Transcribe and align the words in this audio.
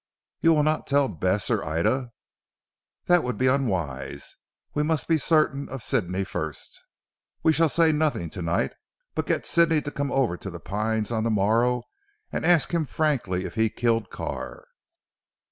"You 0.39 0.53
will 0.53 0.63
not 0.63 0.87
tell 0.87 1.07
Bess 1.07 1.51
or 1.51 1.63
Ida?" 1.63 2.11
"That 3.05 3.21
would 3.23 3.37
be 3.37 3.45
unwise. 3.45 4.35
We 4.73 4.81
must 4.81 5.07
be 5.07 5.19
certain 5.19 5.69
of 5.69 5.83
Sidney 5.83 6.23
first. 6.23 6.81
We 7.43 7.53
shall 7.53 7.69
say 7.69 7.91
nothing 7.91 8.31
to 8.31 8.41
night, 8.41 8.73
but 9.13 9.27
get 9.27 9.45
Sidney 9.45 9.79
to 9.83 9.91
come 9.91 10.11
over 10.11 10.37
to 10.37 10.49
'The 10.49 10.59
Pines' 10.59 11.11
on 11.11 11.23
the 11.23 11.29
morrow 11.29 11.83
and 12.31 12.43
ask 12.43 12.71
him 12.73 12.87
frankly 12.87 13.45
if 13.45 13.53
he 13.53 13.69
killed 13.69 14.09
Carr." 14.09 14.65